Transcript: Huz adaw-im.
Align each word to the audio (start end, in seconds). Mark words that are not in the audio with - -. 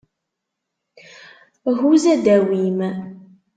Huz 1.79 2.03
adaw-im. 2.13 2.79